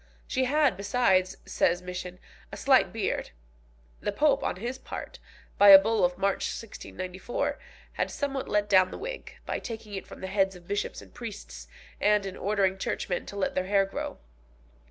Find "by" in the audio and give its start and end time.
5.59-5.69, 9.45-9.59